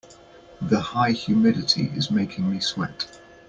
The 0.59 0.79
high 0.79 1.11
humidity 1.11 1.91
is 1.95 2.09
making 2.09 2.49
me 2.49 2.59
sweat. 2.59 3.19